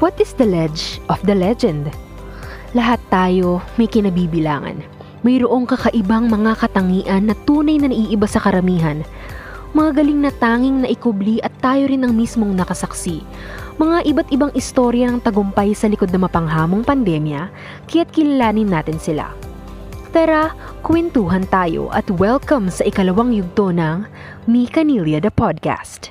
What 0.00 0.16
is 0.16 0.32
the 0.32 0.48
ledge 0.48 0.96
of 1.12 1.20
the 1.28 1.36
legend? 1.36 1.92
Lahat 2.72 2.96
tayo 3.12 3.60
may 3.76 3.84
kinabibilangan. 3.84 4.80
Mayroong 5.20 5.68
kakaibang 5.68 6.32
mga 6.32 6.56
katangian 6.56 7.28
na 7.28 7.36
tunay 7.44 7.76
na 7.76 7.92
naiiba 7.92 8.24
sa 8.24 8.40
karamihan. 8.40 9.04
Mga 9.76 10.00
galing 10.00 10.20
na 10.24 10.32
tanging 10.32 10.88
naikubli 10.88 11.44
at 11.44 11.52
tayo 11.60 11.84
rin 11.84 12.00
ang 12.00 12.16
mismong 12.16 12.56
nakasaksi. 12.56 13.20
Mga 13.76 14.08
iba't 14.08 14.28
ibang 14.32 14.52
istorya 14.56 15.12
ng 15.12 15.20
tagumpay 15.20 15.76
sa 15.76 15.84
likod 15.84 16.08
ng 16.08 16.24
mapanghamong 16.24 16.80
pandemya, 16.80 17.52
kaya't 17.84 18.08
kilalanin 18.08 18.72
natin 18.72 18.96
sila. 18.96 19.36
Tara, 20.16 20.56
kwentuhan 20.80 21.44
tayo 21.52 21.92
at 21.92 22.08
welcome 22.16 22.72
sa 22.72 22.88
ikalawang 22.88 23.36
yugto 23.36 23.68
ng 23.68 24.08
Mi 24.48 24.64
Canilla 24.64 25.20
the 25.20 25.28
Podcast. 25.28 26.08